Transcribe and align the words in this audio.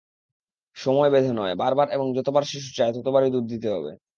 সময় 0.77 1.09
বেঁধে 1.09 1.31
নয়, 1.33 1.53
বারবার 1.55 1.87
এবং 1.95 2.07
যতবার 2.17 2.43
শিশু 2.43 2.69
চায়, 2.77 2.93
ততবারই 2.95 3.29
দুধ 3.31 3.45
দিতে 3.53 3.67
হবে। 3.75 3.91